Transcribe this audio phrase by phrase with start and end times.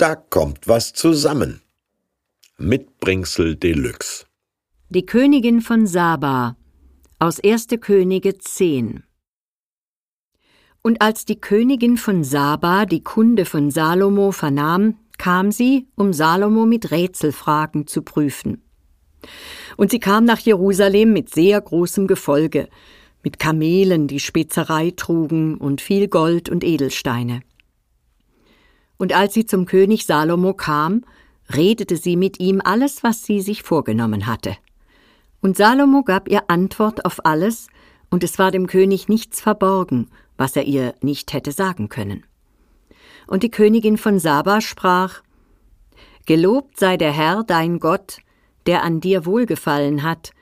[0.00, 1.60] Da kommt was zusammen.
[2.56, 4.24] Mitbringsel Deluxe.
[4.88, 6.56] Die Königin von Saba
[7.18, 7.66] aus 1.
[7.82, 9.02] Könige 10
[10.80, 16.64] Und als die Königin von Saba die Kunde von Salomo vernahm, kam sie, um Salomo
[16.64, 18.62] mit Rätselfragen zu prüfen.
[19.76, 22.70] Und sie kam nach Jerusalem mit sehr großem Gefolge,
[23.22, 27.42] mit Kamelen, die Spezerei trugen, und viel Gold und Edelsteine.
[29.00, 31.06] Und als sie zum König Salomo kam,
[31.54, 34.58] redete sie mit ihm alles, was sie sich vorgenommen hatte.
[35.40, 37.68] Und Salomo gab ihr Antwort auf alles,
[38.10, 42.26] und es war dem König nichts verborgen, was er ihr nicht hätte sagen können.
[43.26, 45.22] Und die Königin von Saba sprach
[46.26, 48.18] Gelobt sei der Herr, dein Gott,
[48.66, 50.32] der an dir wohlgefallen hat,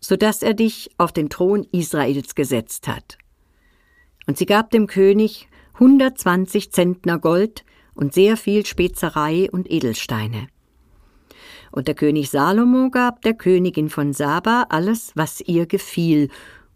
[0.00, 3.16] so dass er dich auf den Thron Israels gesetzt hat.
[4.26, 5.46] Und sie gab dem König
[5.78, 7.64] hundertzwanzig Zentner Gold
[7.94, 10.48] und sehr viel Spezerei und Edelsteine.
[11.70, 16.28] Und der König Salomo gab der Königin von Saba alles, was ihr gefiel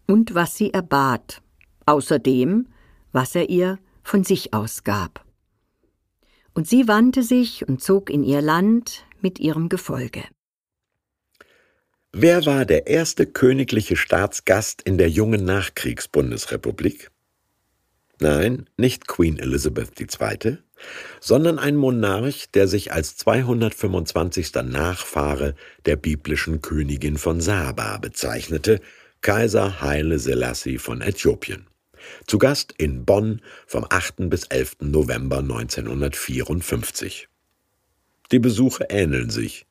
[0.07, 1.41] und was sie erbat,
[1.85, 2.67] außerdem,
[3.11, 5.23] was er ihr von sich aus gab.
[6.53, 10.23] Und sie wandte sich und zog in ihr Land mit ihrem Gefolge.
[12.13, 17.11] Wer war der erste königliche Staatsgast in der jungen Nachkriegsbundesrepublik?
[18.19, 20.57] Nein, nicht Queen Elizabeth II.,
[21.19, 24.53] sondern ein Monarch, der sich als 225.
[24.63, 28.81] Nachfahre der biblischen Königin von Saba bezeichnete,
[29.21, 31.67] Kaiser Haile Selassie von Äthiopien.
[32.25, 34.29] Zu Gast in Bonn vom 8.
[34.29, 34.77] bis 11.
[34.81, 37.27] November 1954.
[38.31, 39.66] Die Besuche ähneln sich.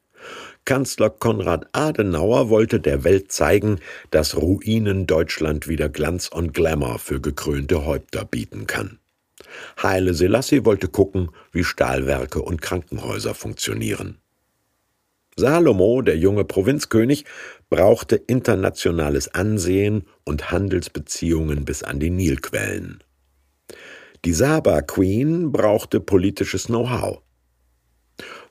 [0.67, 3.79] Kanzler Konrad Adenauer wollte der Welt zeigen,
[4.11, 8.99] dass Ruinen Deutschland wieder Glanz und Glamour für gekrönte Häupter bieten kann.
[9.83, 14.19] Haile Selassie wollte gucken, wie Stahlwerke und Krankenhäuser funktionieren.
[15.37, 17.27] Salomo, der junge Provinzkönig,
[17.69, 23.05] brauchte internationales Ansehen und Handelsbeziehungen bis an die Nilquellen.
[24.25, 27.23] Die Saba Queen brauchte politisches Know-how.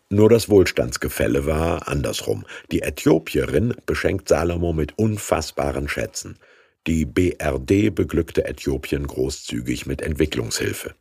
[0.10, 2.46] Nur das Wohlstandsgefälle war andersrum.
[2.72, 6.38] Die Äthiopierin beschenkt Salomo mit unfassbaren Schätzen.
[6.86, 10.94] Die BRD beglückte Äthiopien großzügig mit Entwicklungshilfe.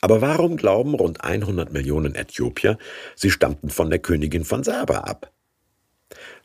[0.00, 2.78] Aber warum glauben rund 100 Millionen Äthiopier,
[3.14, 5.30] sie stammten von der Königin von Saba ab?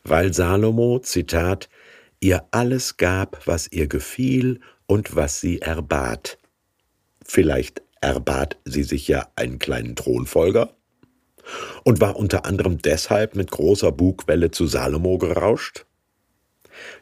[0.04, 1.68] Weil Salomo, Zitat,
[2.20, 6.38] ihr alles gab, was ihr gefiel und was sie erbat.
[7.24, 10.76] Vielleicht erbat sie sich ja einen kleinen Thronfolger?
[11.84, 15.86] Und war unter anderem deshalb mit großer Bugwelle zu Salomo gerauscht?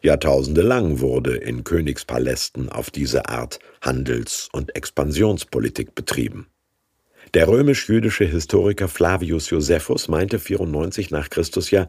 [0.02, 6.46] Jahrtausende lang wurde in Königspalästen auf diese Art Handels- und Expansionspolitik betrieben.
[7.32, 11.88] Der römisch-jüdische Historiker Flavius Josephus meinte 94 nach Christus ja,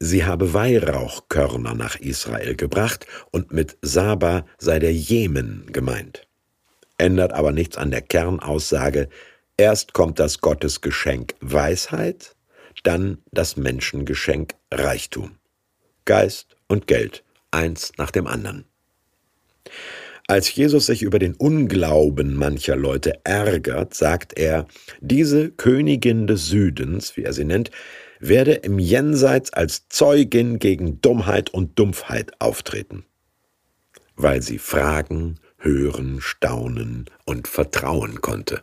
[0.00, 6.26] sie habe Weihrauchkörner nach Israel gebracht und mit Saba sei der Jemen gemeint.
[6.98, 9.08] Ändert aber nichts an der Kernaussage,
[9.60, 12.34] Erst kommt das Gottesgeschenk Weisheit,
[12.82, 15.32] dann das Menschengeschenk Reichtum.
[16.06, 18.64] Geist und Geld, eins nach dem anderen.
[20.26, 24.66] Als Jesus sich über den Unglauben mancher Leute ärgert, sagt er,
[25.02, 27.70] diese Königin des Südens, wie er sie nennt,
[28.18, 33.04] werde im Jenseits als Zeugin gegen Dummheit und Dumpfheit auftreten,
[34.16, 38.62] weil sie fragen, hören, staunen und vertrauen konnte.